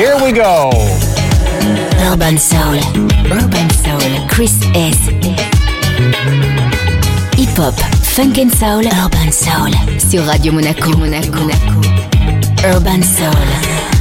[0.00, 0.70] Here we go.
[2.10, 2.80] Urban Soul.
[3.30, 4.28] Urban Soul.
[4.30, 4.96] Chris S.
[7.36, 7.74] Hip Hop.
[8.14, 8.86] Funk and Soul.
[8.86, 9.70] Urban Soul.
[10.00, 10.96] Sur Radio Monaco.
[10.96, 11.50] Monaco.
[12.64, 13.99] Urban Soul.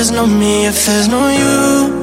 [0.00, 1.99] There's no me if there's no you.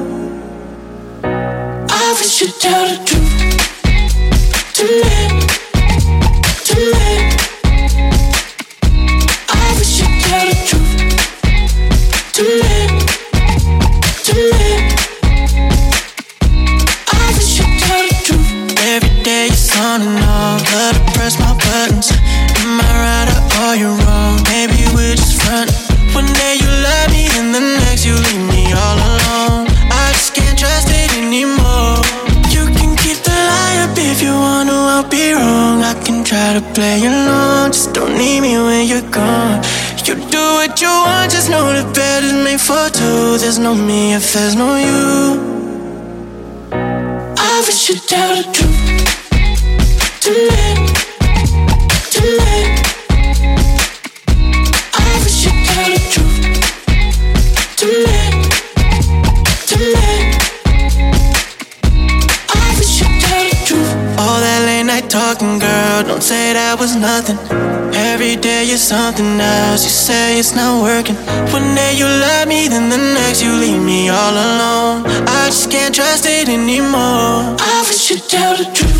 [68.88, 69.84] Something else.
[69.84, 71.16] You say it's not working.
[71.52, 75.04] One day you love me, then the next you leave me all alone.
[75.28, 77.56] I just can't trust it anymore.
[77.60, 78.97] I wish you'd tell the truth.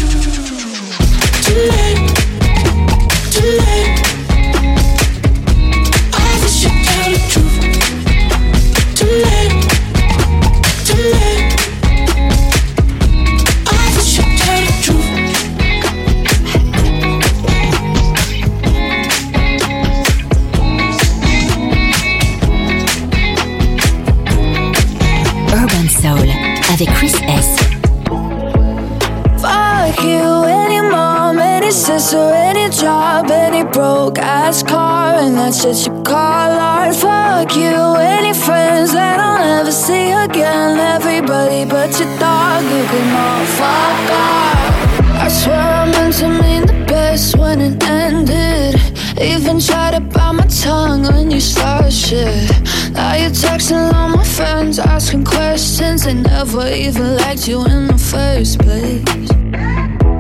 [56.51, 59.05] Never even liked you in the first place.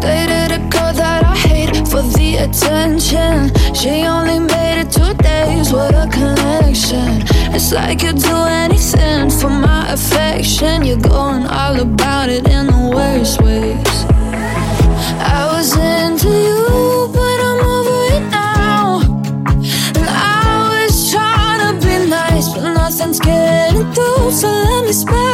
[0.05, 3.49] Dated a girl that I hate for the attention.
[3.75, 7.25] She only made it two days, what a connection.
[7.56, 10.84] It's like you'd do anything for my affection.
[10.84, 14.05] You're going all about it in the worst ways.
[15.33, 19.00] I was into you, but I'm over it now.
[19.97, 25.28] And I was trying to be nice, but nothing's getting through, so let me spell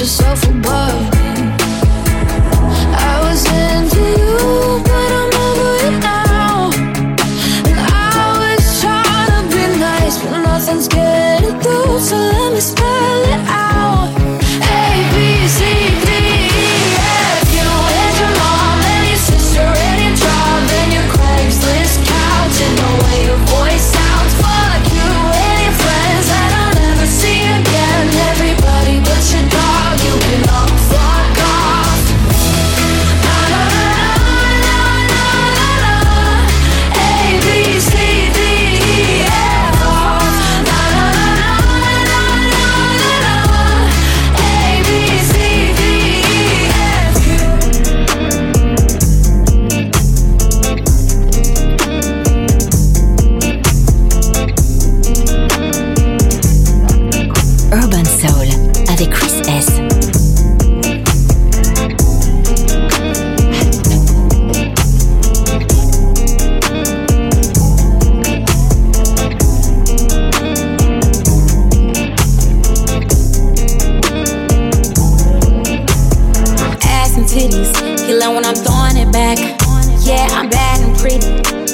[0.00, 1.19] yourself above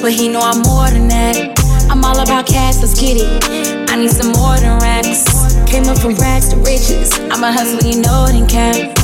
[0.07, 1.35] but he know I'm more than that.
[1.91, 3.89] I'm all about cash, let's get it.
[3.91, 5.27] I need some more than racks.
[5.67, 7.11] Came up from rags to riches.
[7.27, 8.95] I'm a hustler, you know it in cap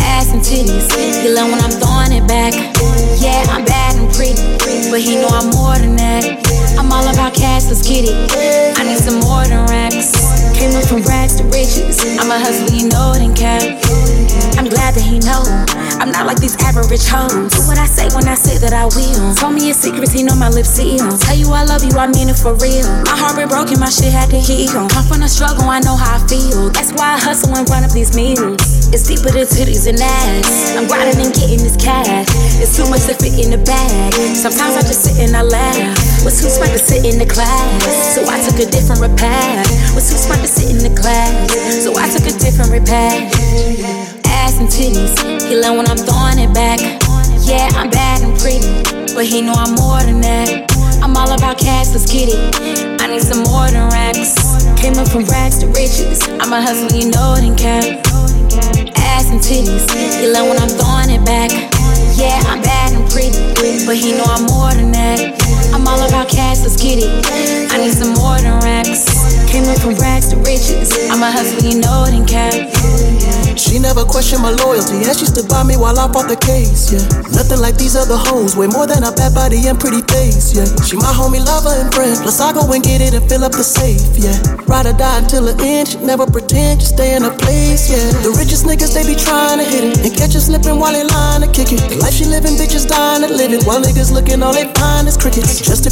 [0.00, 0.88] ass and titties.
[1.20, 2.54] He love when I'm throwing it back.
[3.20, 4.40] Yeah, I'm bad and pretty,
[4.88, 6.24] but he know I'm more than that.
[6.78, 8.16] I'm all about cash, let's get it.
[8.78, 10.25] I need some more than racks.
[10.56, 12.00] Up from rags to riches.
[12.18, 13.60] I'm a hustler, you know it in cap.
[14.56, 15.44] I'm glad that he know.
[16.00, 17.52] I'm not like these average hoes.
[17.52, 19.36] Do what I say when I say that I will.
[19.36, 21.12] Told me his secrets, he know my lips seal.
[21.20, 22.88] Tell you I love you, I mean it for real.
[23.04, 24.88] My heart been broken, my shit had to heal.
[24.88, 26.72] Come from the struggle, I know how I feel.
[26.72, 28.56] That's why I hustle and run up these meals.
[28.96, 30.76] It's deeper than titties and ass.
[30.76, 32.28] I'm grinding and getting this cash.
[32.60, 34.12] It's too much to fit in the bag.
[34.32, 35.96] Sometimes I just sit and I laugh.
[36.24, 37.84] Was too smart to sit in the class,
[38.16, 39.68] so I took a different path.
[39.94, 43.32] Was too smart to sit in the class, so I took a different path.
[44.26, 46.78] Ass and titties, he love when I'm throwing it back.
[47.42, 48.62] Yeah, I'm bad and pretty,
[49.14, 50.70] but he know I'm more than that.
[51.02, 53.00] I'm all about cash, let's get it.
[53.00, 54.34] I need some more than racks.
[54.80, 56.22] Came up from rags to riches.
[56.40, 58.06] I'm a hustler, you know it in cap
[59.16, 59.88] ass and titties.
[60.20, 61.50] He love when I'm throwing it back.
[62.16, 63.34] Yeah, I'm bad and pretty,
[63.86, 65.45] but he know I'm more than that.
[65.76, 67.12] I'm all about cash, let's get it.
[67.70, 69.04] I need some more than racks.
[69.52, 70.88] Came up from rags to riches.
[71.12, 72.72] I'm a hustler, you know it in cap.
[73.60, 76.92] She never questioned my loyalty, and she stood by me while I fought the case,
[76.92, 77.04] yeah.
[77.32, 80.68] Nothing like these other hoes, way more than a bad body and pretty face, yeah.
[80.84, 83.52] She my homie, lover, and friend, plus I go and get it and fill up
[83.52, 84.36] the safe, yeah.
[84.68, 88.04] Ride or die until the end, she never pretend, just stay in a place, yeah.
[88.24, 91.04] The richest niggas, they be trying to hit it, and catch you slipping while they
[91.04, 91.80] lying to kick it.
[91.88, 95.08] The life she living, bitches dying to live it, while niggas looking all they find
[95.08, 95.45] is crickets.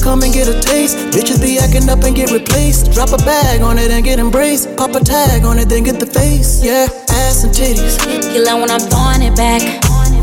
[0.05, 2.93] Come and get a taste, bitches be acting up and get replaced.
[2.93, 5.99] Drop a bag on it and get embraced, pop a tag on it, then get
[5.99, 6.85] the face, yeah.
[7.25, 7.97] Ass and titties.
[8.31, 9.63] He love when I'm throwing it back.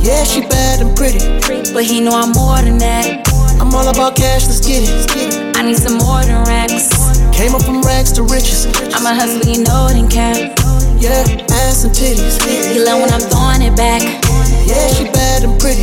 [0.06, 1.18] Yeah, she bad and pretty,
[1.74, 3.25] but he know I'm more than that.
[3.60, 5.57] I'm all about cash, let's get it.
[5.57, 6.94] I need some more than racks.
[7.33, 8.69] Came up from rags to riches.
[8.94, 10.62] I'm a hustler, you know it in cap.
[11.01, 11.25] Yeah,
[11.66, 12.38] ass and titties.
[12.69, 14.06] He love when I'm throwing it back.
[14.62, 15.81] Yeah, she bad and pretty,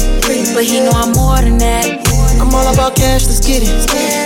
[0.54, 2.07] but he know I'm more than that.
[2.48, 3.68] I'm all about cash, let's get it.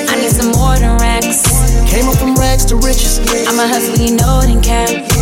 [0.09, 1.43] I need some more than racks.
[1.91, 3.19] Came up from rags to riches.
[3.49, 5.13] I'm a hustler, you know it in cap.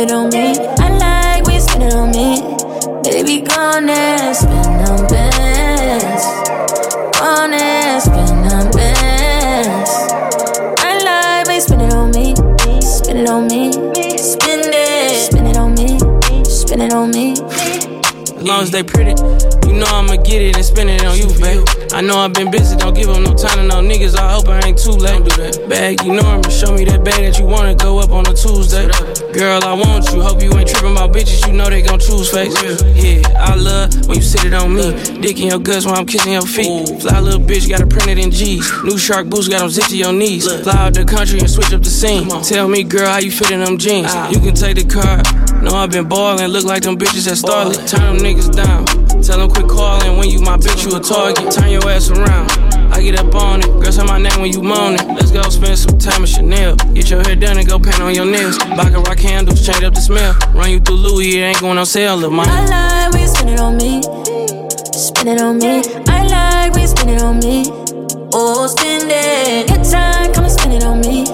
[0.00, 0.56] It on me.
[0.78, 2.40] I like when you spin it on me.
[3.02, 6.24] Baby, go on and spin them bands.
[7.18, 9.90] Go on and spin them bands.
[10.80, 12.34] I like when you spin it on me.
[12.80, 13.72] Spin it on me.
[14.16, 15.32] Spin it.
[15.32, 15.98] Spin it on me.
[16.44, 17.32] Spin it on me.
[17.32, 19.14] As long as they pretty,
[19.70, 21.62] you know I'ma get it and spend it on you, babe.
[21.92, 24.16] I know I've been busy, don't give them no time to no niggas.
[24.16, 25.22] I hope I ain't too late.
[25.22, 25.68] do that.
[25.68, 28.34] Bag, you know I'ma show me that bag that you wanna go up on a
[28.34, 28.90] Tuesday.
[29.32, 30.20] Girl, I want you.
[30.20, 32.54] Hope you ain't tripping about bitches, you know they gon' choose face.
[32.98, 34.90] Yeah, I love when you sit it on me.
[35.20, 37.00] Dick in your guts while I'm kissing your feet.
[37.00, 38.66] Fly little bitch, got it printed in G's.
[38.82, 40.50] New shark boots got them zip to your knees.
[40.62, 42.28] Fly out the country and switch up the scene.
[42.42, 44.12] Tell me, girl, how you fit in them jeans.
[44.32, 45.22] You can take the car.
[45.62, 47.88] Know I've been ballin', look like them bitches at Starlet.
[47.88, 49.09] Turn them niggas down.
[49.30, 51.54] Tell them quit calling when you my bitch, you a target.
[51.54, 52.50] Turn your ass around.
[52.92, 53.66] I get up on it.
[53.80, 55.14] Girl, say my name when you moanin'.
[55.14, 56.74] Let's go spend some time at Chanel.
[56.94, 58.58] Get your hair done and go paint on your nails.
[58.58, 60.34] Baccarat candles, change up the smell.
[60.52, 62.50] Run you through Louis, it ain't going on sale, little mama.
[62.50, 64.02] I like when you spin it on me.
[64.98, 65.84] Spin it on me.
[66.10, 67.66] I like when you spin it on me.
[68.34, 69.68] Oh, spin it.
[69.68, 71.24] Good time, come and spin it on me.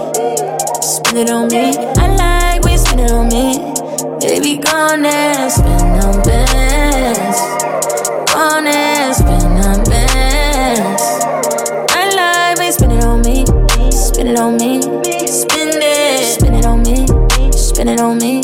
[0.83, 1.73] Spin it on me.
[1.97, 3.57] I like when you spin it on me.
[4.21, 7.56] Baby, go on and spin them bands.
[8.37, 11.03] Spin them bands.
[11.91, 13.47] I like when you spin it on me.
[13.91, 14.83] Spin it on me.
[15.27, 16.35] Spin it.
[16.39, 17.07] Spin it on me.
[17.53, 18.43] Spin it on me.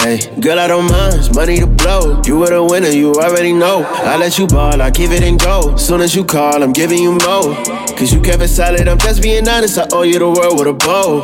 [0.00, 2.20] Hey, girl, I don't mind, money to blow.
[2.26, 3.84] You were the winner, you already know.
[3.84, 5.74] I let you ball, I give it and go.
[5.76, 7.54] Soon as you call, I'm giving you more.
[7.96, 9.78] Cause you kept it solid, I'm just being honest.
[9.78, 11.22] I owe you the world with a bow.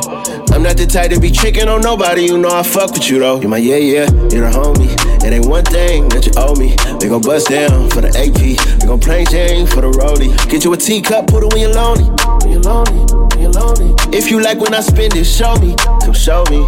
[0.61, 3.17] I'm not the type to be tricking on nobody, you know I fuck with you
[3.17, 3.41] though.
[3.41, 4.93] You my yeah, yeah, you're the homie.
[5.25, 6.77] It ain't one thing that you owe me.
[7.01, 8.37] We gon' bust down for the AP.
[8.77, 10.29] We gon' play Jane for the rollie.
[10.51, 12.05] Get you a teacup, put it when you're lonely.
[12.45, 13.89] When you're lonely.
[14.13, 15.73] If you like when I spend it, show me.
[16.05, 16.61] Come show me.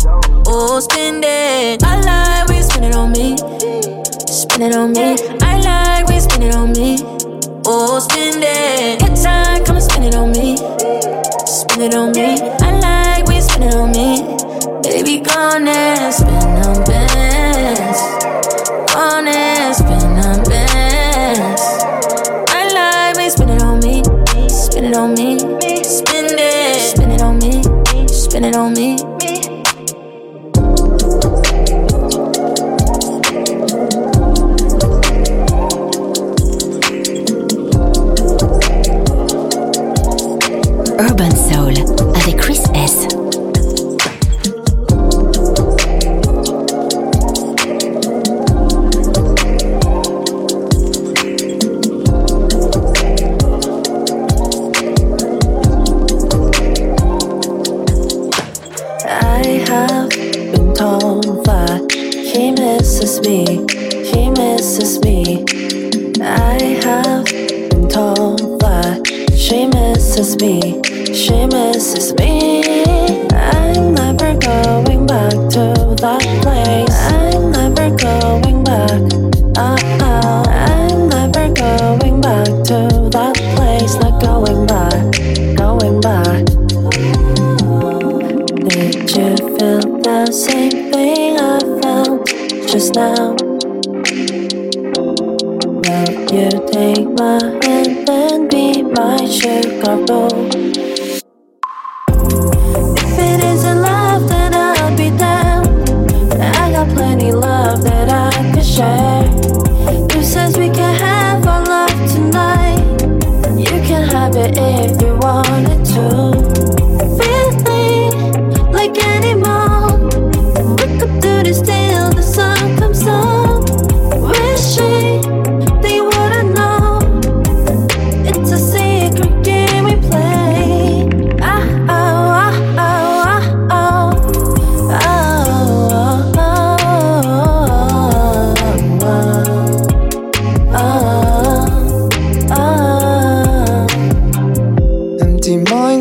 [0.49, 1.83] Oh, spend it.
[1.85, 3.37] I like when you spend it on me.
[4.25, 5.21] Spend it on me.
[5.37, 6.97] I like when you spend it on me.
[7.69, 9.05] Oh, spend it.
[9.05, 10.57] Good time, come and spend it on me.
[11.45, 12.41] Spend it on me.
[12.41, 13.02] I like
[13.71, 14.37] on me.
[14.81, 17.99] Baby, gone and spend on bands.
[18.93, 21.61] Gone and spend on bands.
[22.73, 24.03] Like when you spend it on me.
[24.49, 25.37] Spend it on me.
[25.83, 26.79] Spend it.
[26.79, 27.63] Spend it on me.
[28.07, 28.97] Spend it on me.
[40.99, 41.73] Urban Soul
[42.15, 43.07] avec Chris S.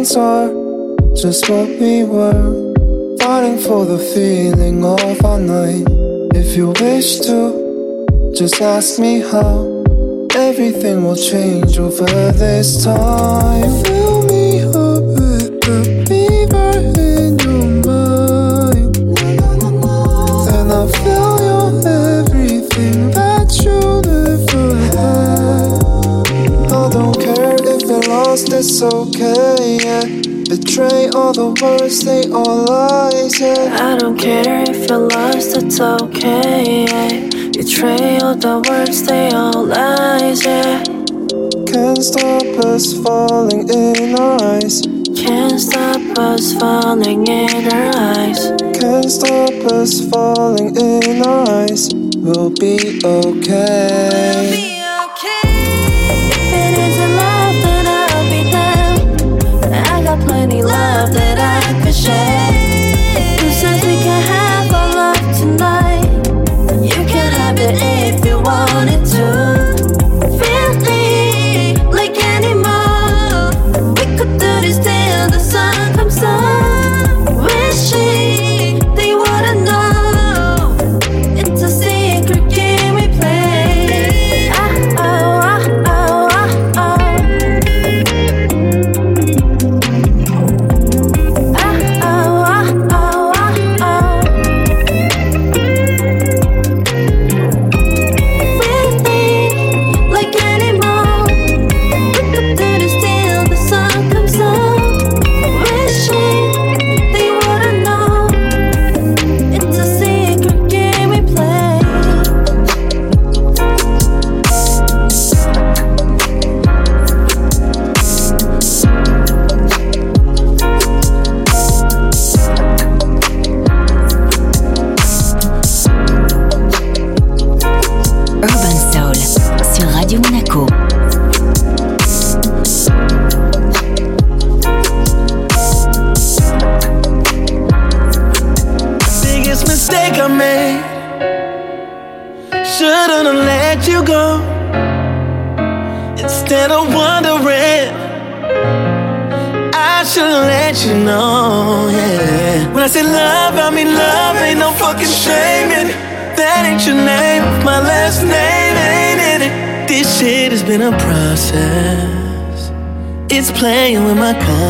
[0.03, 0.49] Are
[1.15, 2.75] just what we were.
[3.21, 5.87] Fighting for the feeling of our night.
[6.35, 9.85] If you wish to, just ask me how.
[10.35, 13.85] Everything will change over this time.
[13.85, 16.32] Fill me up with the
[28.65, 30.05] it's okay, yeah.
[30.47, 33.91] Betray all the words, they all lies, yeah.
[33.91, 37.29] I don't care if you're lost, it's okay.
[37.51, 40.79] Betray all the words, they all lies, yeah.
[41.67, 44.83] Can't stop us falling in our eyes.
[45.17, 48.41] Can't stop us falling in our eyes.
[48.79, 51.91] Can't stop us falling in our eyes.
[52.15, 54.55] We'll be okay.
[54.55, 54.72] If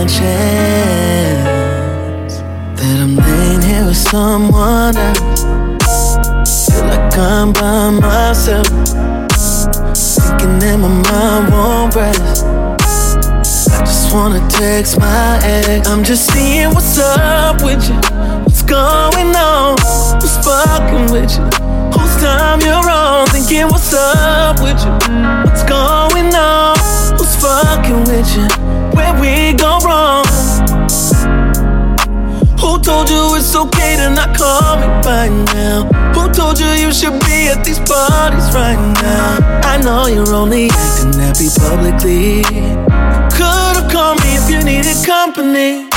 [0.08, 1.44] my.
[2.76, 6.66] That I'm laying here with someone else.
[6.66, 8.66] Feel like I'm by myself.
[10.22, 12.44] Thinking that my mind won't rest.
[13.72, 15.88] I just wanna text my ex.
[15.88, 17.94] I'm just seeing what's up with you.
[18.42, 19.76] What's going on?
[20.20, 21.44] Who's fucking with you?
[21.94, 23.26] Whose time you're on?
[23.28, 23.91] Thinking what's
[33.62, 35.84] okay to not call me by now?
[36.14, 39.38] Who told you you should be at these parties right now?
[39.62, 42.42] I know you're only acting happy publicly.
[43.36, 45.88] Could've called me if you needed company.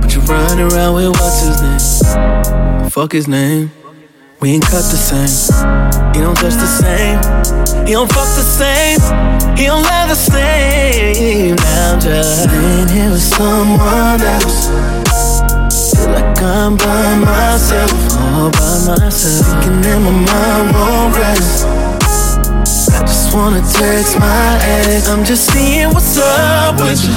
[0.00, 2.90] But you're running around with what's his name?
[2.90, 3.70] Fuck his name.
[4.40, 5.28] We ain't cut the same.
[6.14, 7.18] He don't touch the same.
[7.86, 9.00] He don't fuck the same.
[9.56, 11.56] He don't love the same.
[11.56, 14.99] Now I'm just laying here with someone else.
[16.42, 19.46] I'm by myself, all by myself.
[19.46, 21.66] Thinking that my mind won't rest.
[22.96, 25.08] I just wanna text my ex.
[25.08, 27.14] I'm just seeing what's up with you.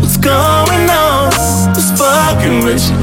[0.00, 1.32] What's going on?
[1.74, 2.96] Who's fucking with you?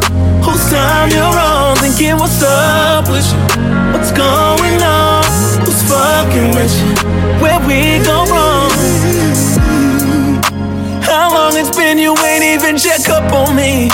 [0.45, 1.76] Whose time you're on?
[1.78, 3.39] Thinking what's up with you?
[3.93, 5.24] What's going on?
[5.65, 6.93] Who's fucking with you?
[7.41, 8.72] Where we go wrong?
[12.04, 13.88] You ain't even check up on me?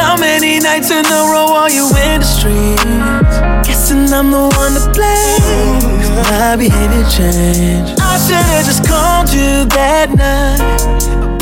[0.00, 3.36] How many nights in a row are you in the streets?
[3.68, 5.92] Guessing I'm the one to blame.
[6.32, 8.00] My behavior changed.
[8.00, 10.56] I should've just called you that night.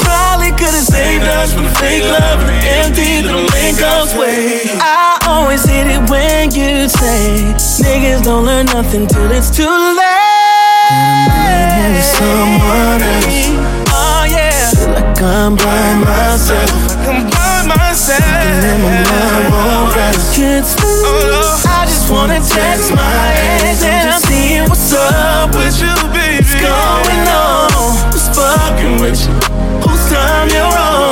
[0.02, 4.74] Probably could've saved us from the fake love and the empty little link goes way.
[4.82, 7.46] I always hit it when you say
[7.78, 10.02] niggas don't learn nothing till it's too late.
[12.18, 13.86] Someone else.
[13.94, 14.51] Oh yeah.
[14.72, 16.70] Feel like I'm by myself.
[17.06, 18.22] I'm by myself.
[18.22, 20.34] And my mind won't rest.
[20.36, 21.04] Can't sleep.
[21.04, 23.26] Oh, I just wanna text my
[23.60, 26.42] ex and I'm seeing what's up with you, baby.
[26.42, 28.12] What's going on?
[28.12, 29.34] Who's fucking with you?
[29.84, 31.11] Whose time you're on?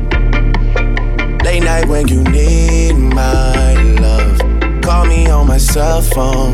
[1.43, 4.39] Late night when you need my love.
[4.81, 6.53] Call me on my cell phone.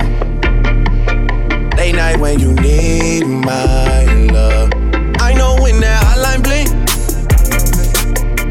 [1.76, 4.72] Late night when you need my love.
[5.20, 6.70] I know when that hotline bling,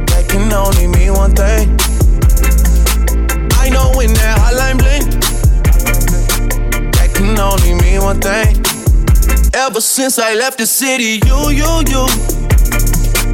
[0.06, 1.70] that can only mean one thing.
[3.58, 5.08] I know when that hotline bling,
[6.92, 8.62] that can only mean one thing.
[9.54, 12.06] Ever since I left the city, you, you, you,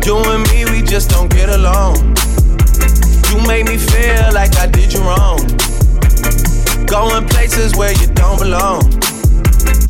[0.07, 2.12] you and me, we just don't get along.
[3.47, 5.39] Made me feel like I did you wrong.
[6.87, 8.83] Going places where you don't belong.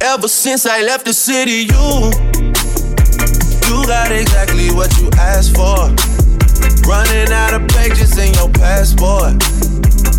[0.00, 2.10] Ever since I left the city, you
[3.68, 5.94] you got exactly what you asked for.
[6.88, 9.42] Running out of pages in your passport.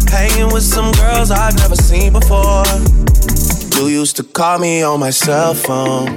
[0.09, 2.65] Hanging with some girls I've never seen before.
[3.75, 6.07] You used to call me on my cell phone.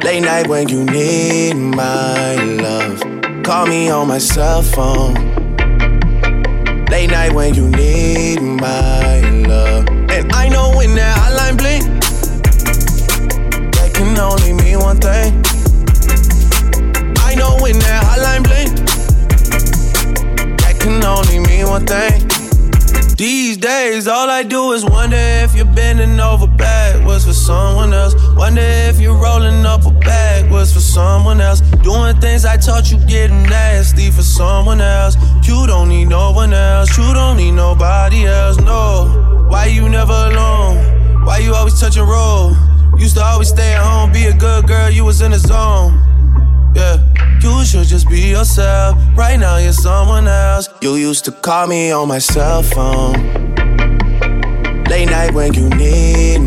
[0.00, 3.00] Late night when you need my love.
[3.42, 5.45] Call me on my cell phone.
[6.96, 9.86] Late night when you need my love.
[10.08, 12.00] And I know when that hotline bling,
[13.72, 15.44] that can only mean one thing.
[17.18, 18.74] I know when that hotline bling,
[20.56, 22.26] that can only mean one thing.
[23.18, 26.46] These days, all I do is wonder if you're bending over
[27.16, 28.14] backwards for someone else.
[28.36, 31.60] Wonder if you're rolling up a backwards for someone else.
[31.82, 35.16] Doing things I taught you getting nasty for someone else.
[35.46, 36.96] You don't need no one else.
[36.98, 38.58] You don't need nobody else.
[38.58, 39.46] No.
[39.48, 41.24] Why you never alone?
[41.24, 42.54] Why you always touch and roll?
[42.98, 44.90] Used to always stay at home, be a good girl.
[44.90, 45.92] You was in the zone.
[46.74, 46.98] Yeah.
[47.40, 48.98] You should just be yourself.
[49.16, 50.68] Right now, you're someone else.
[50.82, 53.36] You used to call me on my cell phone.
[54.88, 56.15] Late night when you need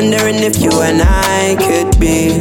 [0.00, 2.38] Wondering if you and I could be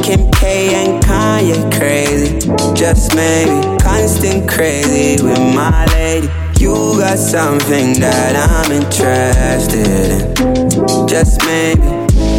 [0.00, 2.38] Kim K and Kanye crazy.
[2.72, 6.28] Just maybe constant crazy with my lady.
[6.60, 11.08] You got something that I'm interested in.
[11.08, 11.82] Just maybe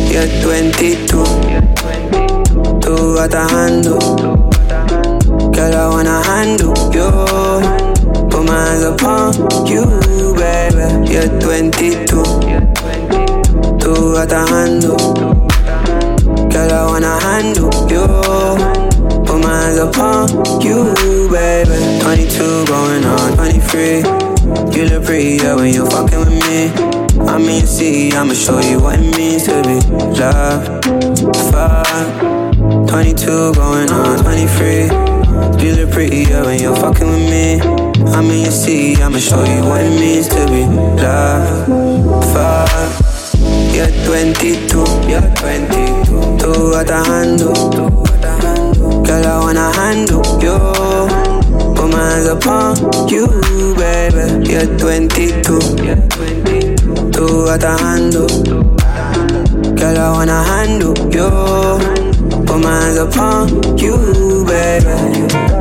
[0.07, 1.23] you're 22.
[2.79, 3.99] Tú got a handle.
[5.51, 7.11] Girl, I wanna handle you.
[8.29, 9.33] Put my hands upon
[9.67, 9.83] you,
[10.33, 11.11] baby.
[11.11, 12.40] You're 22.
[13.93, 14.95] Tú got a handle.
[16.49, 18.07] Girl, I wanna handle you.
[19.25, 20.29] Put my hands upon
[20.61, 20.95] you,
[21.29, 21.99] baby.
[21.99, 23.97] 22 going on 23.
[24.71, 26.71] You look prettier when you're fucking with me.
[27.27, 29.81] I mean, see, I'ma show you what it means to be
[30.17, 30.85] loved.
[31.51, 32.87] Fuck.
[32.87, 34.85] 22 going on 23.
[35.61, 37.59] You look prettier when you're fucking with me.
[38.13, 40.63] I mean, you see, I'ma show you what it means to be
[41.03, 42.23] loved.
[42.33, 43.10] Fuck.
[43.81, 44.77] You're 22,
[45.09, 46.37] you're 22.
[46.37, 48.03] Tú got a handle.
[49.03, 50.55] Girl, I wanna handle you.
[51.73, 52.75] Put my hands upon
[53.09, 53.25] you,
[53.73, 54.51] baby.
[54.51, 55.57] You're 22.
[57.09, 58.27] Tú got a handle.
[59.73, 61.29] Girl, I wanna handle you.
[62.45, 65.60] Put my hands upon you, baby.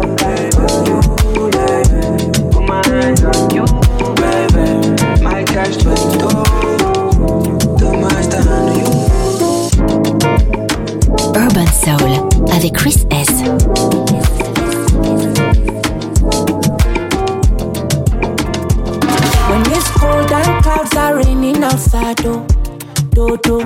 [11.35, 13.29] Urban Soul avec Chris S.
[19.49, 22.45] When it's cold and clouds are raining outside, do,
[23.13, 23.61] do, do.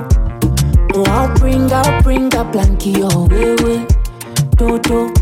[0.93, 3.85] Oh, I'll bring, I'll bring a blankie your way, way,
[4.57, 5.13] do, do.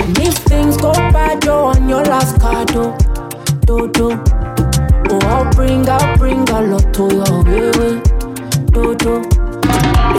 [0.00, 2.94] And if things go bad, you're on your last card, do,
[3.66, 4.22] do, do.
[5.10, 8.02] Oh, I'll bring, I'll bring a lot to your way, way,
[8.72, 9.39] do, do.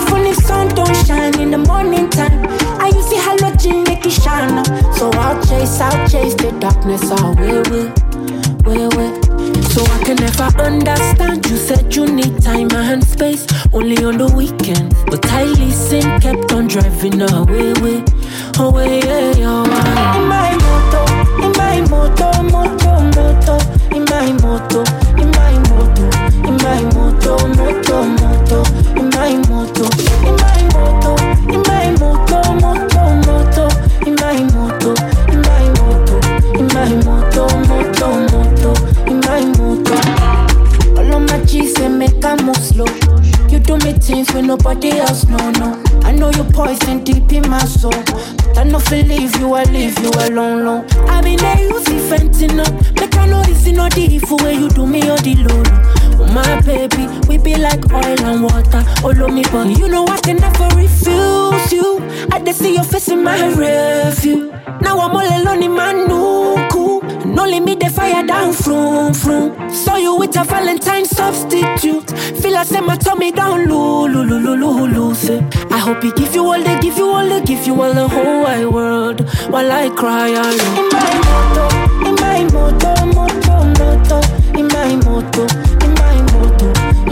[0.01, 2.45] If only sun don't shine in the morning time,
[2.81, 4.63] I use the halogen make it shine.
[4.95, 7.87] So I'll chase, I'll chase the darkness away, way,
[8.65, 9.11] way, way.
[9.73, 11.45] So I can never understand.
[11.49, 14.95] You said you need time and space only on the weekend.
[15.05, 18.03] But I listened, kept on driving away, away,
[18.57, 18.99] away,
[19.41, 19.81] away.
[20.17, 21.01] In my moto,
[21.45, 23.55] in my moto, moto, moto,
[23.95, 24.81] in my moto,
[25.21, 26.05] in my moto,
[26.49, 28.40] in my moto, moto, moto,
[29.21, 29.85] my moto,
[30.25, 31.13] in my moto,
[31.53, 33.67] in my moto, moto, moto,
[34.07, 34.95] in my moto,
[35.29, 36.17] in my moto,
[36.57, 38.73] in my moto, moto, moto,
[39.05, 39.93] in my moto.
[40.97, 42.87] All of my G's say make a move slow.
[43.47, 45.83] You do me things when nobody else know, no.
[46.01, 47.91] I know you poison deep in my soul.
[47.91, 50.85] But I know feel leave you, I leave you alone, long.
[51.07, 52.99] I mean, they use the fentanyl.
[52.99, 56.00] Make I know this is not the evil way you do me or the low.
[56.33, 58.83] My baby, we be like oil and water.
[59.03, 61.99] All of me, but you know I can never refuse you.
[62.31, 64.51] I just see your face in my review.
[64.81, 65.91] Now I'm all alone in my
[66.71, 67.03] cool.
[67.03, 69.73] And only me the fire down, from floom.
[69.73, 72.09] Saw you with a Valentine substitute.
[72.41, 74.07] Feel like say my tummy down, loo,
[74.87, 75.43] lose it.
[75.71, 78.07] I hope he give you all, they give you all, they give you all the
[78.07, 79.21] whole wide world.
[79.49, 80.77] While I cry alone.
[80.77, 81.65] In my moto,
[82.07, 84.17] in my moto, moto, moto,
[84.59, 85.47] in my moto,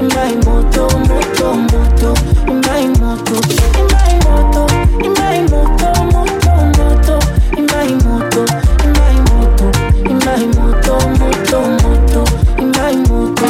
[0.10, 2.14] my moto, moto, moto,
[2.48, 3.36] in my moto,
[3.78, 4.68] in my moto,
[5.04, 7.16] in my moto, moto, moto,
[7.58, 8.42] in my moto,
[8.84, 9.66] in my moto,
[10.10, 12.22] in my moto, moto, moto,
[12.58, 13.48] in my moto.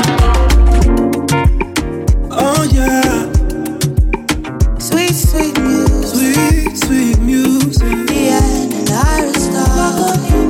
[2.31, 3.27] Oh yeah.
[4.77, 6.75] Sweet, sweet music.
[6.75, 7.19] Sweet, sweet.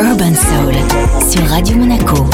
[0.02, 0.76] Urban Soul
[1.30, 2.28] sur Radio Monaco.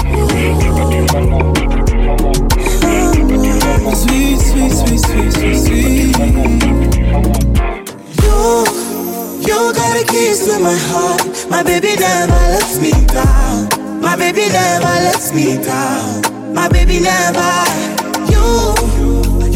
[5.16, 6.18] Sweet, sweet, sweet.
[8.24, 8.66] You,
[9.48, 11.50] you got the keys to my heart.
[11.50, 13.70] My baby never lets me down.
[14.02, 16.54] My baby never lets me down.
[16.54, 17.52] My baby never.
[18.32, 18.76] You,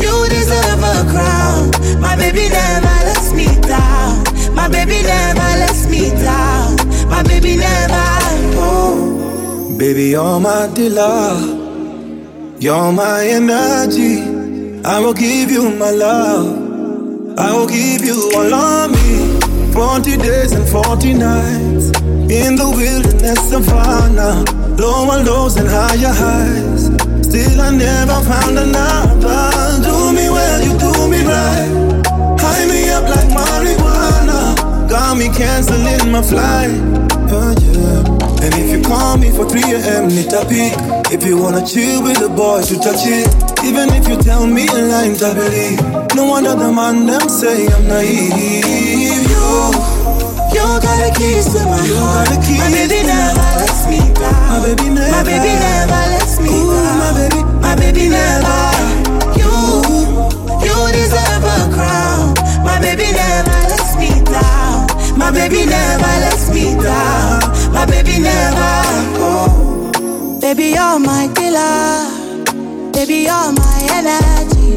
[0.02, 1.72] you deserve a crown.
[2.00, 4.24] My baby never lets me down.
[4.56, 6.76] My baby never lets me down.
[7.10, 8.08] My baby never.
[8.62, 9.76] Oh.
[9.78, 11.58] Baby, you're my dealer.
[12.60, 14.29] You're my energy.
[14.86, 17.38] I will give you my love.
[17.38, 19.74] I will give you all of me.
[19.74, 21.86] 40 days and 40 nights.
[22.32, 24.46] In the wilderness of savannah.
[24.78, 26.86] Lower lows and higher highs.
[27.28, 29.84] Still, I never found another.
[29.84, 32.40] Do me well, you do me right.
[32.40, 34.90] High me up like marijuana.
[34.90, 36.72] Got me canceling my flight.
[37.32, 38.46] Oh, yeah.
[38.46, 40.74] And if you call me for 3 a.m., need a peek.
[41.12, 43.49] If you wanna chill with the boys, you touch it.
[43.64, 45.80] Even if you tell me a line to believe.
[46.16, 48.34] No wonder the man them say I'm naive.
[49.30, 49.72] You,
[50.56, 52.28] You got the keys to my you heart.
[52.30, 52.60] got keys.
[52.60, 54.48] My baby never lets me down.
[54.50, 55.12] My baby never.
[55.12, 56.98] My baby never lets me Ooh, down.
[57.00, 57.42] my baby.
[57.62, 58.60] My baby never.
[59.38, 59.54] You,
[60.66, 62.34] you deserve a crown.
[62.66, 64.88] My baby never lets me down.
[65.18, 67.40] My baby never lets me down.
[67.72, 68.72] My baby never.
[69.22, 70.40] Oh.
[70.42, 72.19] Baby, you're my killer.
[73.00, 74.76] Baby, you're my energy.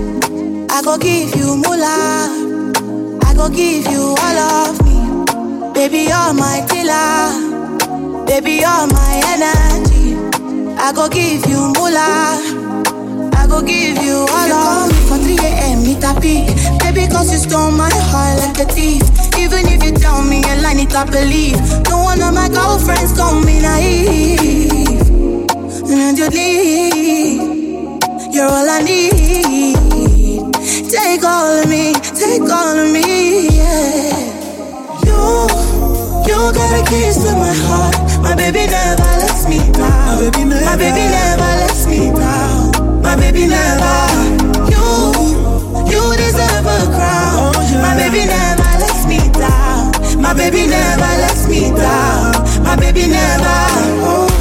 [0.71, 2.31] I go give you moolah.
[3.27, 5.75] I go give you all of me.
[5.75, 8.25] Baby, you're my killer.
[8.25, 10.15] Baby, you're my energy.
[10.79, 12.39] I go give you moolah.
[13.35, 15.83] I go give you all you call me for 3 a.m.
[15.83, 16.47] Need a peek.
[16.79, 19.03] Baby, cause you stole my heart like a thief.
[19.37, 21.59] Even if you tell me a lie, need to believe.
[21.91, 25.11] No one of my girlfriends call me naive.
[25.91, 27.52] And you leave.
[28.33, 29.77] You're all I need.
[30.88, 34.09] Take all of me, take all of me, yeah.
[35.05, 35.45] You,
[36.25, 37.95] you got the keys to my heart.
[38.23, 40.16] My baby never lets me down.
[40.16, 40.64] My baby never.
[40.64, 43.03] My baby never lets me down.
[43.03, 44.01] My baby never.
[44.73, 44.88] You,
[45.92, 47.53] you deserve a crown.
[47.53, 47.85] Oh, yeah.
[47.85, 49.92] My baby never lets me down.
[50.23, 52.33] My baby never lets me down.
[52.64, 53.61] My baby never.
[54.09, 54.33] Oh.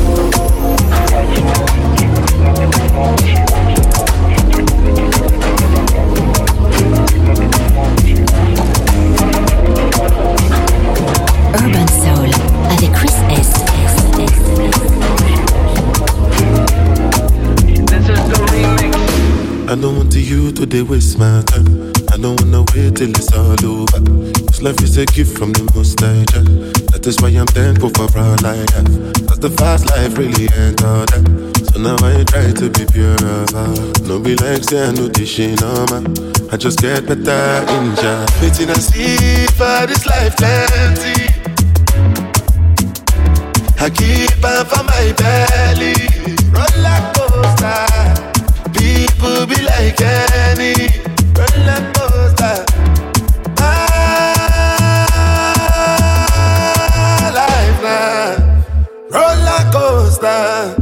[11.54, 12.30] Urban Soul
[12.70, 13.50] avec Chris S.
[19.68, 21.94] I don't want to you to they waste my time.
[22.12, 24.00] I don't wanna wait till it's all over.
[24.00, 26.44] This life is a gift from the most high Jah.
[26.92, 28.92] That is why I'm thankful for all I have.
[29.28, 31.24] Cause the fast life really ain't all that.
[31.74, 34.02] So now I try to be pure of heart.
[34.04, 36.12] No be like say I know this shit no man.
[36.52, 38.28] I just get better in Jah.
[38.42, 41.31] Waiting I see for this life plenty.
[43.84, 45.96] I keep on for my belly.
[46.54, 47.88] Roller coaster.
[48.74, 50.76] People be like any
[51.34, 52.58] roller coaster.
[55.68, 58.32] Ah, life now.
[59.10, 60.81] Roller coaster.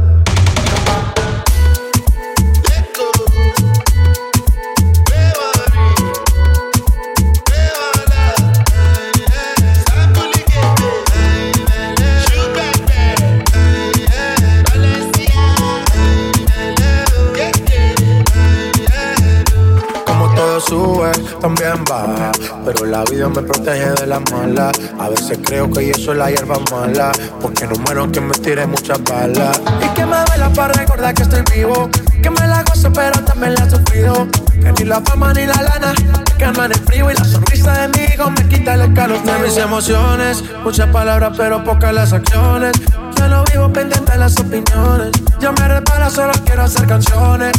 [21.40, 22.30] También baja.
[22.64, 24.70] Pero la vida me protege de la mala.
[24.98, 27.12] A veces creo que yo soy la hierba mala.
[27.40, 29.60] Porque no muero que me tire muchas balas.
[29.84, 31.90] Y que me vela para recordar que estoy vivo.
[32.22, 34.26] Que me la gozo, pero también la he sufrido.
[34.50, 35.94] Que ni la fama ni la lana
[36.40, 39.56] en el frío y la sonrisa de mi hijo me quita el calor de mis
[39.56, 40.42] emociones.
[40.64, 42.72] Muchas palabras, pero pocas las acciones.
[43.16, 45.10] Ya no vivo pendiente de las opiniones.
[45.38, 47.52] Ya me repara, solo quiero hacer canciones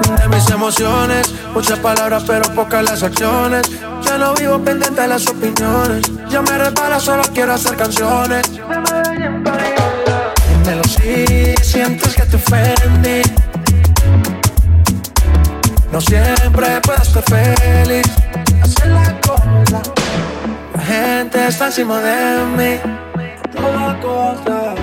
[0.00, 1.34] de mis emociones.
[1.54, 3.70] Muchas palabras, pero pocas las acciones.
[4.02, 6.02] Ya no vivo pendiente de las opiniones.
[6.28, 8.50] Ya me repara, solo quiero hacer canciones.
[10.48, 13.22] Dímelo si sientes que te ofendí.
[15.92, 18.06] No siempre puedo estar feliz.
[18.62, 19.20] Hacer la.
[20.74, 22.80] La gente está encima de mí.
[23.54, 24.74] Toda cosa.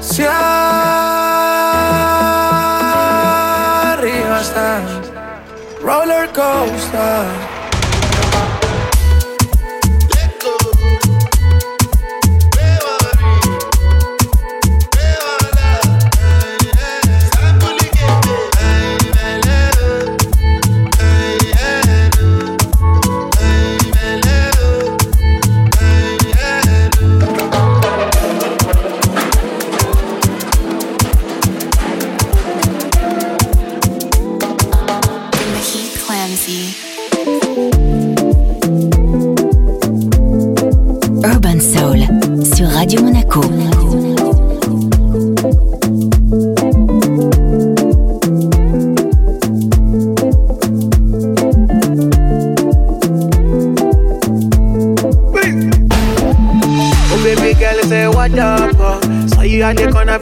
[0.00, 0.24] Si
[5.80, 7.55] roller coaster.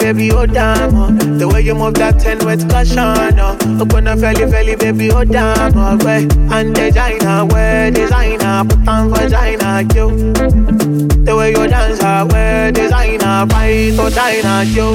[0.04, 0.94] Baby, oh damn.
[0.94, 1.10] Oh.
[1.38, 2.98] The way you move that ten with caution.
[2.98, 3.80] Oh.
[3.80, 5.72] Open a felly, felly, baby, oh damn.
[5.74, 5.96] Oh.
[6.04, 6.28] Way.
[6.52, 10.10] And designer, where designer, put on vagina, yo.
[11.24, 14.94] The way you dance, ah, where designer, fight or China, yo.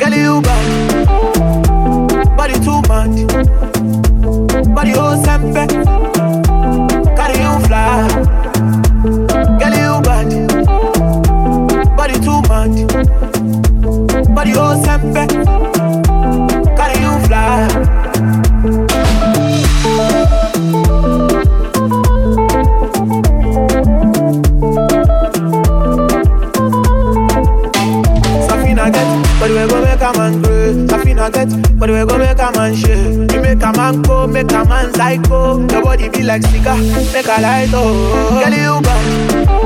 [0.00, 1.06] Girl, you bad.
[2.36, 3.16] Body too much.
[4.74, 5.66] Body oh sempe.
[7.14, 8.08] Carry you fly.
[9.60, 10.30] Girl, you bad.
[11.96, 13.17] Body too much
[16.76, 17.68] Carry you fly.
[28.88, 29.04] Get,
[29.38, 30.40] but we go make a man
[31.30, 34.94] get, but we make a man shake You make a man go, make a man
[34.94, 35.58] psycho.
[35.68, 36.76] Your body be like cigar,
[37.12, 38.40] make a light oh.
[38.42, 39.57] Girl you bad,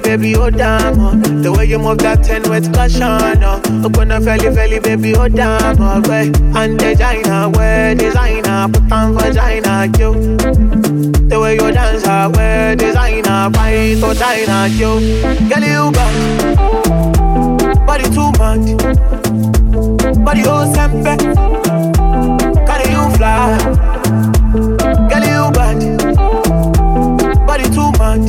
[0.00, 1.14] baby oh damn oh.
[1.42, 3.60] The way you move that ten with caution oh.
[3.84, 6.00] Open a felly felly baby oh damn oh.
[6.08, 6.32] Way.
[6.54, 10.14] And designer where designer Put on vagina yo
[11.28, 14.98] the way you dance, ah, I wear designer, fight or China, yo.
[14.98, 16.56] Girl, you bad,
[17.86, 18.64] body too much,
[20.24, 21.18] body oh sempe,
[22.66, 23.58] carry you fly.
[25.10, 25.80] Girl, you bad,
[27.46, 28.26] body too much,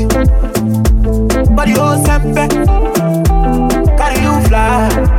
[1.80, 2.48] oh sempe,
[3.98, 5.19] carry you fly.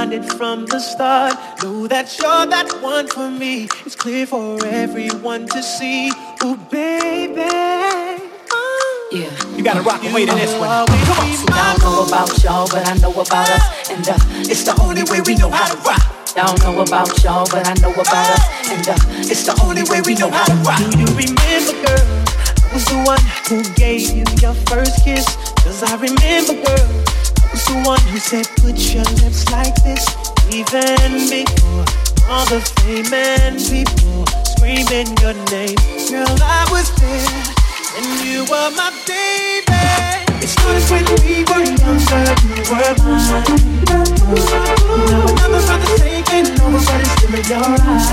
[0.00, 1.34] Blinded from the start.
[1.62, 3.68] Know that you're that one for me.
[3.84, 6.10] It's clear for everyone to see.
[6.40, 7.44] Oh, baby.
[9.12, 10.86] Yeah, you gotta rock away to this one.
[10.86, 14.16] Come on, so down know about y'all, but I know about us, and uh,
[14.48, 16.00] it's the only way we know how to rock.
[16.34, 18.96] Y'all know about y'all, but I know about us, and uh,
[19.28, 20.78] it's the only way we know how to rock.
[20.78, 22.30] Do you remember, girl?
[22.70, 23.20] I was the one
[23.50, 25.26] who gave you your first kiss.
[25.60, 27.09] Cause I remember, girl, I
[27.52, 30.04] was the one who said, put your lips like this.
[30.52, 31.84] Even before
[32.28, 35.78] all the fame and people screaming your name.
[36.10, 37.42] Girl, I was there,
[37.96, 39.66] and you were my baby.
[40.42, 43.44] It started when we were younger, you were mine.
[45.10, 48.08] Now another brother's taking over, but it's still in your eyes.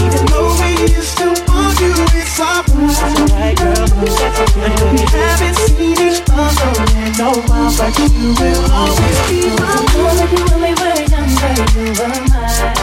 [0.00, 3.74] Even though we used to argue, it's alright, girl.
[3.74, 4.68] That's okay.
[4.68, 9.88] And we haven't seen each other in a while, but you will always be mine.
[9.90, 12.76] When we were younger, you were mine.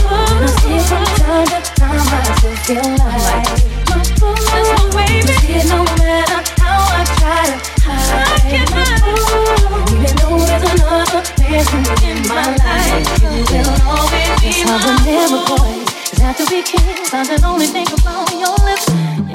[0.00, 3.46] And I see from time to time, I still feel like.
[4.50, 5.54] There's no way, baby.
[5.68, 7.56] No matter how I try to
[7.86, 8.46] hide.
[9.90, 14.52] Even though there's another person in my life, you will always be.
[14.66, 14.74] I
[15.46, 15.89] boy.
[16.20, 18.84] Cause after we kissed, I could only think about your lips.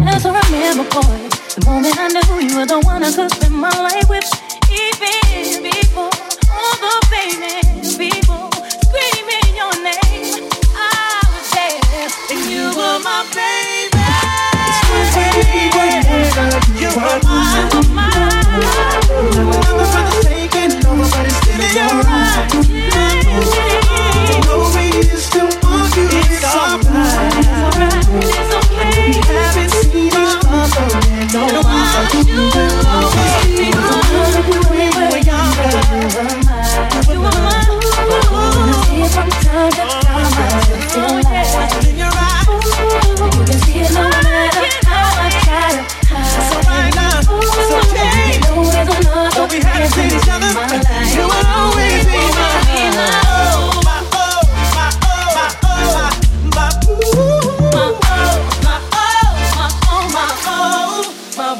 [0.06, 1.18] Yes, I remember, boy.
[1.58, 4.30] The moment I knew you were the one I could spend my life with.
[4.70, 6.14] Even before
[6.54, 8.54] all the famous people
[8.86, 10.46] screaming your name,
[10.78, 12.06] I was there.
[12.30, 13.98] And you were my baby.
[16.80, 17.35] You were mine.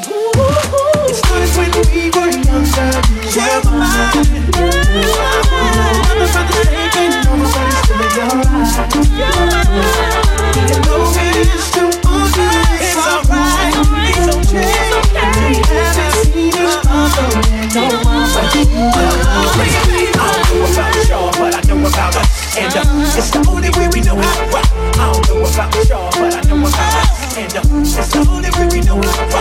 [0.02, 2.90] Started when we were younger.
[3.32, 4.12] You were mine.
[5.66, 8.56] Another brother taking over, but it's haven't
[11.06, 11.56] seen but you.
[19.96, 21.60] I don't y'all, but I
[22.16, 23.30] us.
[23.30, 24.56] The only way we know how.
[24.56, 27.36] I don't know about y'all, but I know about us.
[27.36, 29.35] And uh, it's the only way we know how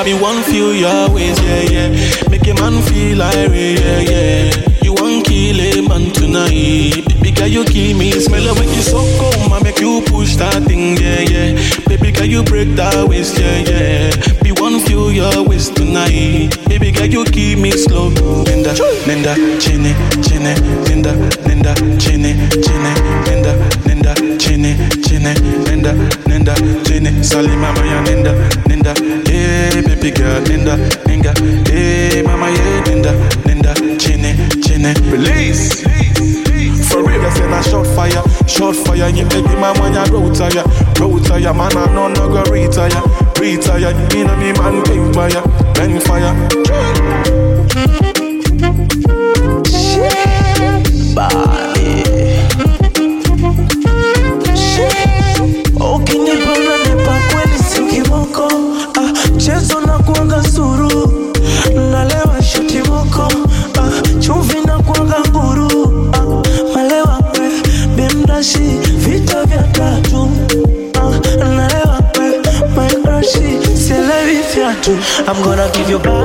[0.00, 2.30] I be one feel your ways, yeah, yeah.
[2.30, 4.80] Make a man feel like, yeah, yeah.
[4.82, 7.04] You want kill a man tonight.
[7.06, 10.36] Baby, can you give me smell of when you so come, I make you push
[10.36, 11.84] that thing, yeah, yeah.
[11.86, 14.40] Baby, can you break that waist, yeah, yeah.
[14.42, 16.56] Be one feel your waist tonight.
[16.66, 18.08] Baby, can you keep me slow?
[18.48, 18.72] Linda,
[19.04, 19.92] Linda, chinny,
[20.24, 20.56] chinny,
[20.88, 21.12] Linda,
[21.44, 22.92] Linda, chinny, chinny,
[23.28, 23.52] Linda,
[23.84, 25.34] Linda, chinny, chinny,
[25.68, 25.92] Linda,
[26.24, 26.54] Linda,
[26.88, 28.32] chinny, Sally, mama, ya Linda,
[28.64, 28.94] Linda,
[29.70, 31.32] hey, baby girl, Linda, Linda,
[31.70, 33.12] hey, mama, yeah, Linda,
[33.46, 35.82] Linda, chinny, chinny, release.
[36.90, 39.08] For real, I said I shot fire, shot fire.
[39.08, 40.64] You me man when you road tire,
[40.98, 41.54] road tire.
[41.54, 42.90] Man, I know no go retire,
[43.38, 43.94] retire.
[44.10, 45.42] Me know me man king fire,
[45.74, 47.39] bang fire.
[75.60, 76.19] Gonna give you banana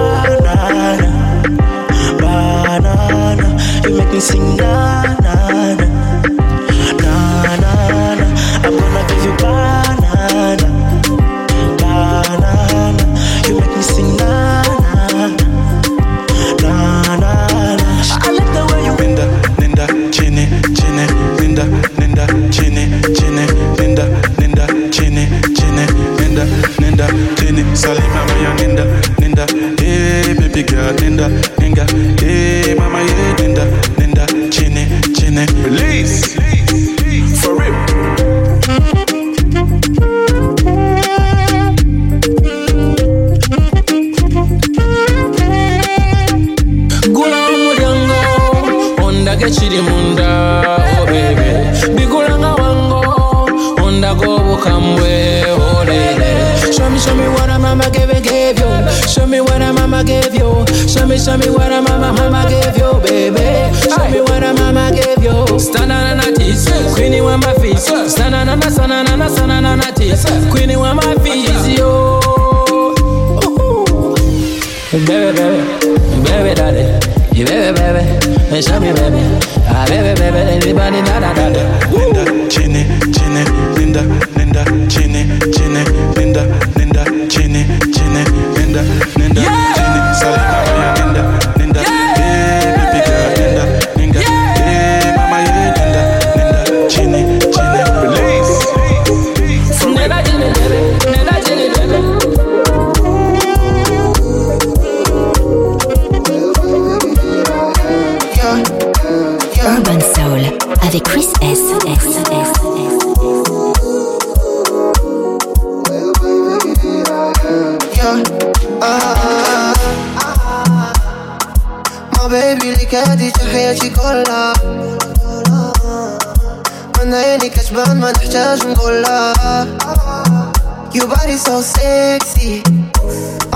[131.35, 132.63] body so sexy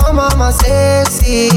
[0.01, 1.49] Oh mama sexy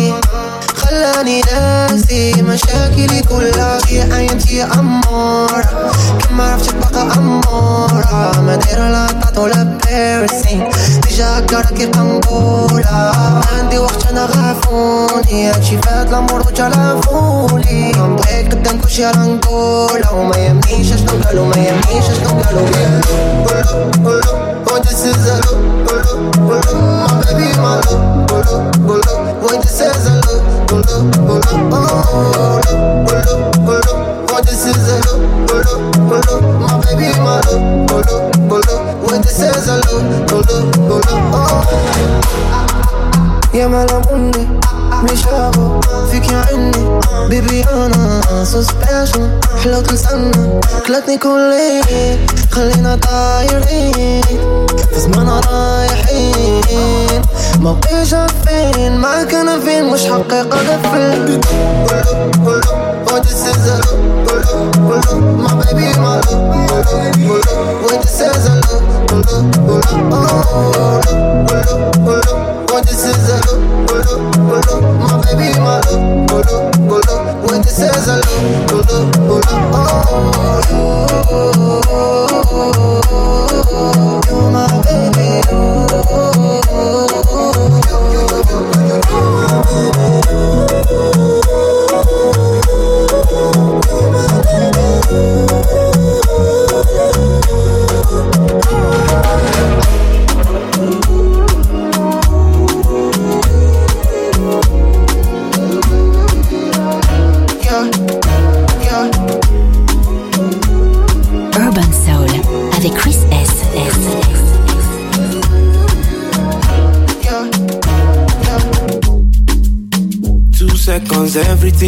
[0.78, 5.92] خلاني ناسي مشاكلي كلها يا عينتي يا أمورة
[6.28, 10.68] كما عرفتك بقى أمورة ما دايرة لا طاط ولا بيرسين
[11.08, 13.12] ديجا هكا كيف قنبولة
[13.52, 20.92] عندي وقت أنا غافوني هادشي فات الأمور وتلافولي نبغيك قدام كلشي راه نقولها وما يهمنيش
[20.92, 22.60] اشنو قالو ما يهمنيش اشنو قالو
[23.46, 25.53] قولو قولو when this is hello,
[25.85, 26.73] a hello.
[27.05, 28.97] My baby, my love, a hello.
[29.45, 31.13] Oh, this is hello, a hello.
[31.69, 31.85] Oh,
[32.65, 33.93] hello, a hello.
[34.29, 35.13] Oh, this is hello,
[35.45, 35.61] a
[36.09, 36.35] hello.
[36.57, 38.73] My baby, my love, a hello.
[39.05, 40.89] Oh, this is hello, hello, hello.
[40.89, 41.01] Oh,
[43.53, 43.67] a.
[43.67, 44.82] my love.
[45.03, 45.79] مش هابا
[46.11, 46.99] فيك يا عيني.
[47.29, 51.53] بيبي أنا سو سبيشال حلوة لسنا كلتني كل
[52.51, 54.21] خلينا طايرين.
[54.93, 57.21] في زماننا رايحين.
[57.59, 61.39] ما بقيش عارفين معاك أنا فين مش حقيقة غفل
[63.15, 64.49] Oh, this is a look,
[64.89, 66.33] look, look, my baby, my look,
[66.67, 66.89] look,
[72.05, 72.27] look.
[72.71, 77.49] Oh, this is a My baby, my love.
[77.49, 78.67] When it says hello.
[78.67, 80.92] Golo, golo, oh, oh, oh.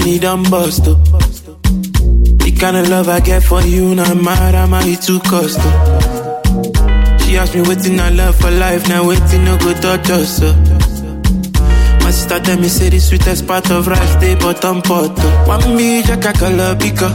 [0.01, 0.97] He done bust up.
[1.03, 7.21] The kind of love I get for you, not mad, I'm it too cost up.
[7.21, 10.55] She asked me waiting I love for life, now waiting no good touch us up.
[12.03, 15.47] My sister tell me say the sweetest part of rice, they bottom pot up.
[15.47, 17.09] One me jacka color bika,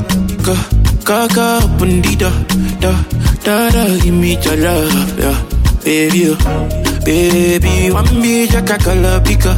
[0.44, 0.56] ka,
[1.04, 2.36] kaka open the door,
[2.80, 5.38] da, da, give me your love, yeah,
[5.84, 7.90] baby, oh, baby.
[7.92, 9.54] One me jacka color bika,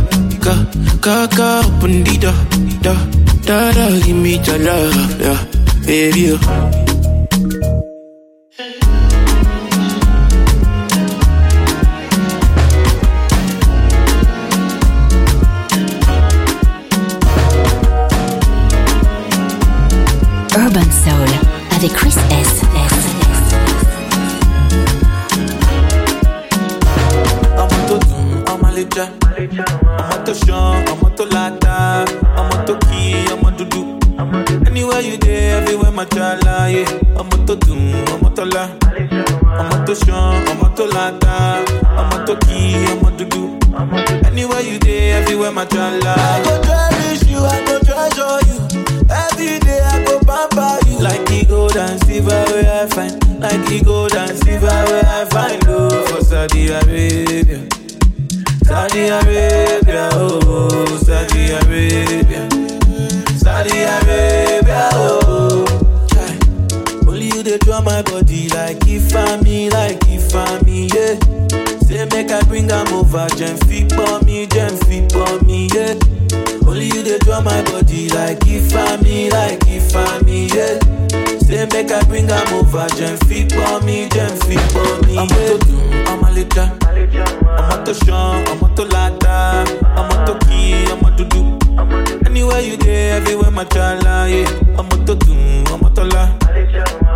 [20.57, 21.29] Urban Soul
[21.77, 22.15] avec Chris
[42.63, 43.43] tó kí ọmọ dúdú
[44.27, 46.15] anywhere you dey everywhere my jala.
[46.17, 48.59] I go cherish you I go treasure you.
[49.11, 50.99] Every day I go pamper you.
[51.01, 53.41] Like the gold and silver wey I find.
[53.41, 56.07] Like the gold and silver wey I find oh.
[56.07, 57.69] For Saudi Arabia.
[58.65, 62.49] Saudi Arabia, oh, Saudi Arabia,
[63.37, 65.67] Saudi Arabia, oh.
[67.07, 68.49] Only you they draw my body.
[68.49, 71.19] Like if I'm me, like if I'm me, yeah.
[71.93, 75.93] Say make I bring am over, gem fit for me, gem fit for me, yeah.
[76.67, 80.79] Only you they draw my body like if I'm me, like if I'm me, yeah.
[81.41, 85.19] Say make I bring am over, gem fit for me, gem fit for me.
[85.19, 85.79] I'm to do,
[86.09, 86.65] I'm a leja,
[87.61, 91.25] I'm a to show, I'm a to lata, I'm a to key, I'm a to
[91.27, 92.25] do.
[92.25, 94.79] Anywhere you there, everywhere my chala, yeah.
[94.79, 95.72] I'm a to do
[96.03, 96.39] motola.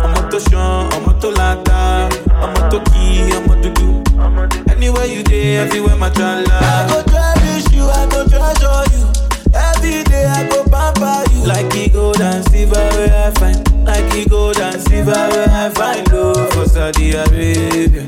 [0.03, 4.71] I'm moto Sean, I'm moto Lata, I'm moto Key, I'm moto Do.
[4.71, 6.45] Anywhere you day, everywhere my chala.
[6.49, 9.07] I go cherish you, I go treasure you.
[9.53, 11.45] Every day I go pamper you.
[11.45, 13.85] Like he gold and silver where I find.
[13.85, 18.05] Like he gold and silver where I find love for Saudi Arabia.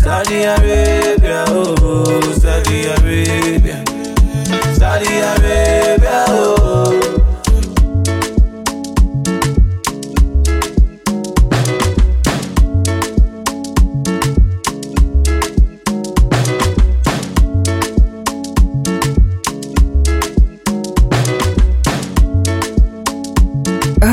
[0.00, 3.84] Saudi Arabia, oh, oh Saudi Arabia.
[4.74, 7.07] Saudi Arabia, oh.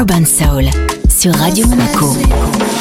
[0.08, 0.70] Urban Soul
[1.10, 2.75] sur Radio Monaco.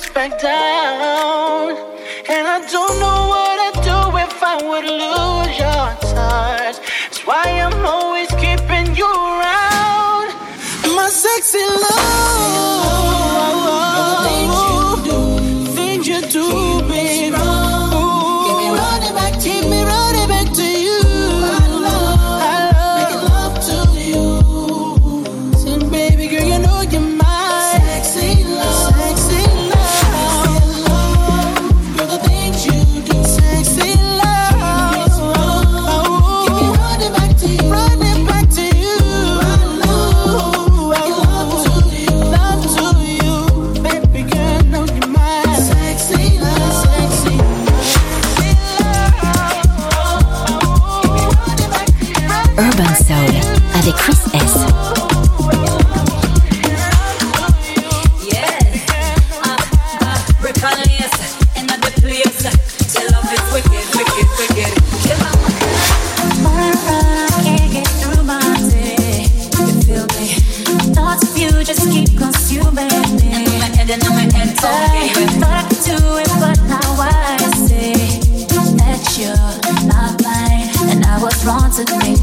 [0.00, 1.70] goes back down.
[2.28, 6.76] And I don't know what I'd do if I would lose your touch.
[7.04, 10.34] That's why I'm always keeping you around.
[10.94, 12.89] My sexy love.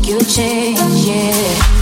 [0.07, 1.76] you change, yeah.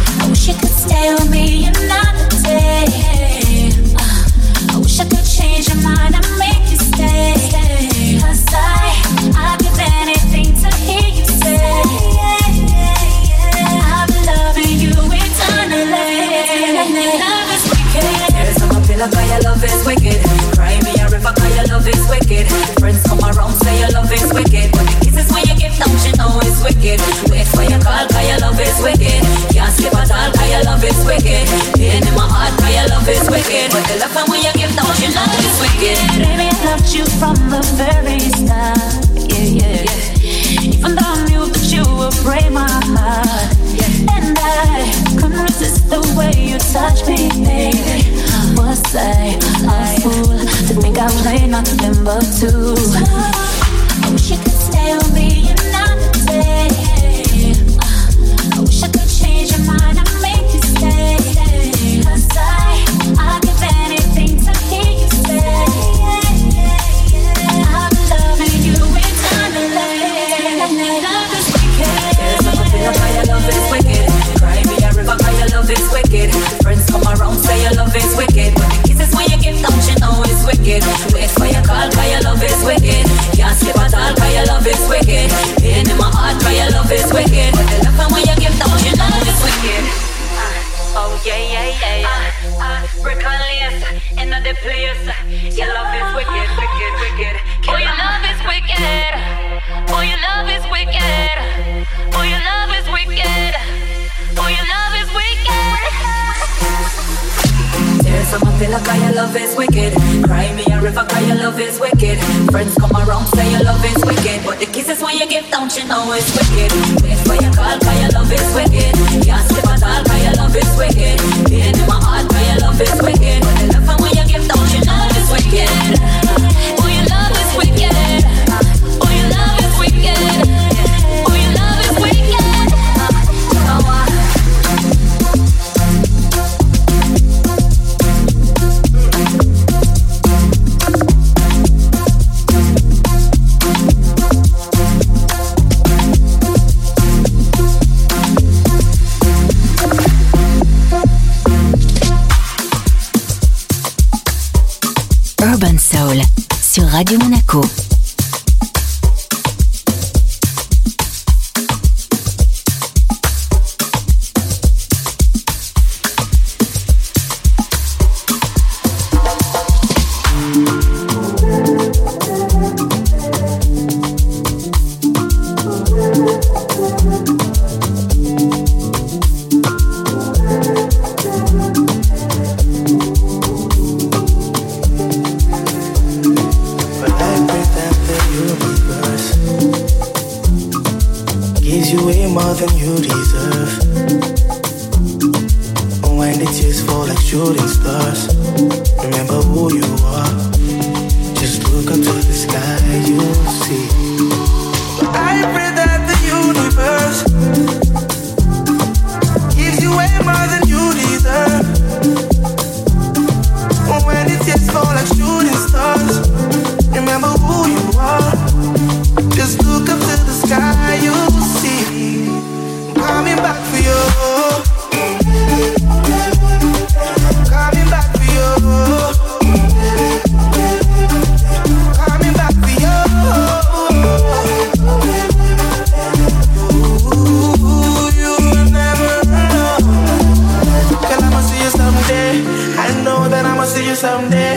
[244.15, 244.55] someday.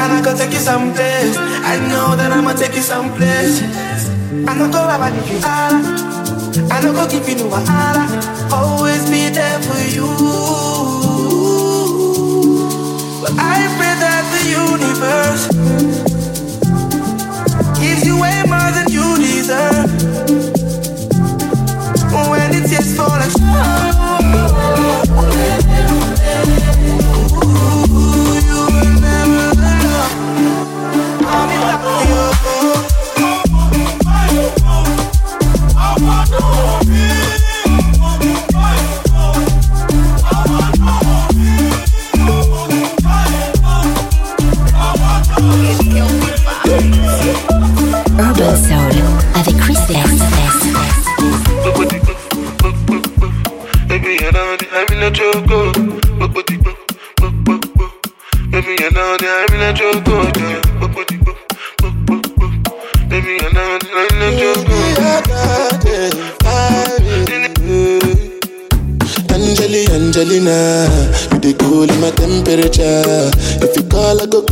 [0.00, 1.36] And I could take you someplace.
[1.72, 3.60] I know that I'ma take you someplace.
[4.48, 5.38] I'm not gonna about you.
[6.84, 8.04] not gonna give you no wahala.
[8.52, 10.08] Always be there for you.
[13.20, 15.42] But I pray that the universe
[17.78, 19.90] gives you way more than you deserve.
[22.30, 24.15] When it's takes for like.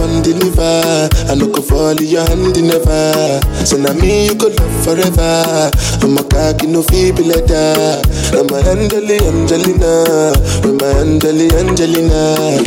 [0.05, 1.09] and deliver.
[1.29, 3.41] I no go fall in your hand never.
[3.65, 5.71] So now me you go love forever.
[6.05, 8.03] I'm a cocky no feeble letter.
[8.37, 10.33] I'm a Angeli Angelina.
[10.65, 12.61] I'm a Angeli Angelina.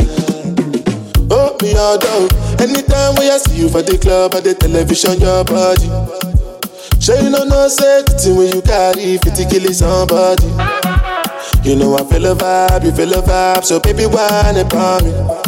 [1.30, 2.28] Oh, me all down.
[2.60, 5.88] Anytime we I see you for the club or the television, your body.
[7.00, 10.46] Sure you know no safety when you carry 50 kilos somebody.
[11.62, 15.47] You know I feel a vibe, you feel a vibe, so baby, why not me?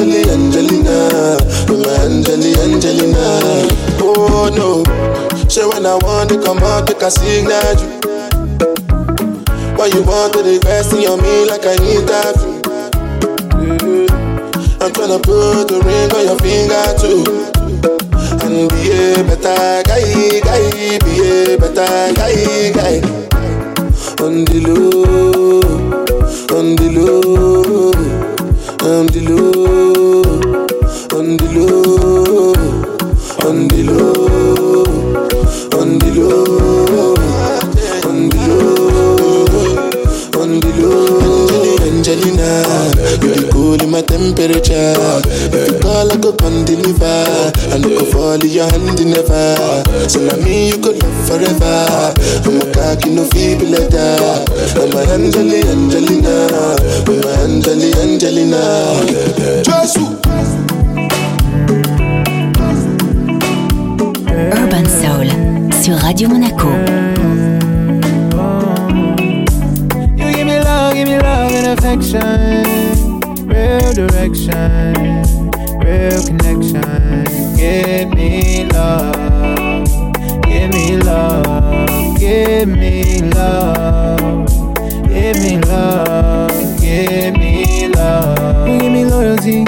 [0.00, 1.36] Angeli Angelina,
[1.68, 3.68] I'm Angeli Angelina.
[4.00, 4.82] Oh no,
[5.46, 8.00] so when I want to come out, take a signal you.
[9.76, 12.34] Why you want to request on me like I need that?
[13.60, 14.08] Mm-hmm.
[14.80, 17.20] I'm tryna put the ring on your finger too.
[18.40, 23.04] And be a better guy, guy, be a better guy, guy.
[24.24, 25.60] On the low,
[26.56, 27.92] on the low,
[28.80, 29.59] on the low,
[44.10, 44.98] temperature.
[45.54, 47.22] If you call, I go come deliver.
[47.70, 49.54] I no go fall in your hand never.
[50.10, 52.10] So now me you could love forever.
[52.44, 54.50] I'm a cocky no feeble like that.
[54.74, 56.50] I'm a Angeli Angelina,
[57.06, 58.62] I'm a Angeli Angelina.
[59.62, 60.50] Jesus.
[64.52, 65.28] Urban Soul
[65.82, 66.68] sur Radio Monaco.
[70.16, 72.89] You give me love, give me love and affection.
[73.70, 75.22] Real direction,
[75.78, 77.24] real connection.
[77.54, 79.86] Give me love,
[80.42, 84.48] give me love, give me love,
[85.06, 88.68] give me love, give me love.
[88.68, 89.64] You give me loyalty,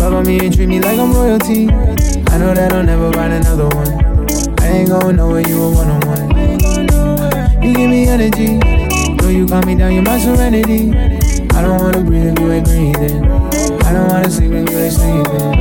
[0.00, 1.68] rub on me and treat me like I'm royalty.
[1.68, 4.60] I know that I'll never find another one.
[4.60, 6.30] I ain't going nowhere, you a one on one.
[7.60, 8.58] You give me energy.
[9.16, 11.21] Know you calm me down, you're my serenity.
[11.54, 13.24] I don't wanna breathe if you ain't breathing.
[13.82, 15.52] I don't wanna sleep if you ain't sleeping.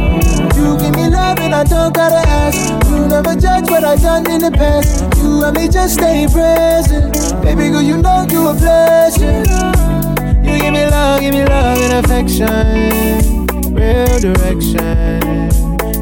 [0.56, 2.60] You give me love and I don't gotta ask.
[2.89, 5.04] You never judge what I've done in the past.
[5.18, 7.14] You and me just stay present.
[7.44, 9.46] Baby girl, you know you a blessing.
[10.46, 13.46] You give me love, give me love and affection.
[13.74, 15.50] Real direction,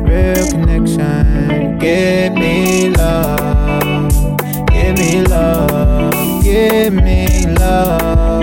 [0.03, 1.77] real connection.
[1.79, 4.11] Give me love,
[4.67, 8.38] give me love, give me love,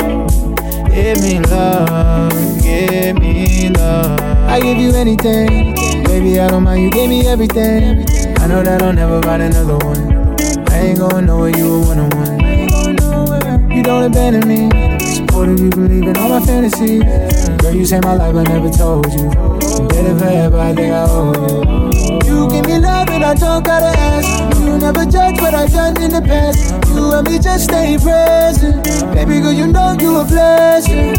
[0.96, 2.32] give me love,
[2.62, 4.18] give me love.
[4.48, 5.74] I give you anything,
[6.04, 6.40] baby.
[6.40, 6.82] I don't mind.
[6.82, 8.06] You gave me everything.
[8.38, 10.36] I know that I'll never find another one.
[10.70, 11.54] I ain't going nowhere.
[11.56, 13.70] You a one on one.
[13.70, 14.70] You don't abandon me.
[15.16, 17.55] Supportive, you believe in all my fantasies.
[17.66, 19.24] Girl, you saved my life, I never told you.
[19.24, 22.14] You did it forever, I think I owe you.
[22.24, 24.54] You give me love and I don't gotta ask.
[24.60, 26.70] You never judge what I've done in the past.
[26.94, 28.84] You and me just stay present.
[29.12, 31.16] Baby girl, you know you a blessing.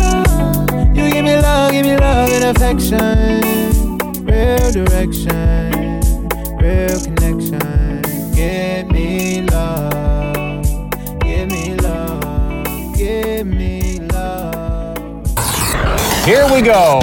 [0.96, 3.42] You give me love, give me love and affection.
[4.26, 6.00] Real direction,
[6.62, 7.17] real connection.
[16.28, 17.00] Here we go.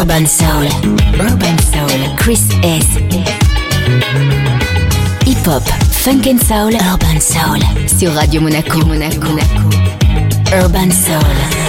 [0.00, 0.66] Urban Soul.
[1.20, 2.16] Urban Soul.
[2.18, 2.96] Chris S.
[5.24, 5.62] Hip Hop,
[6.02, 6.74] Funk and Soul.
[6.74, 7.60] Urban Soul.
[7.86, 8.84] Sur Radio Monaco.
[8.84, 9.38] Monaco.
[10.52, 11.65] Urban Soul.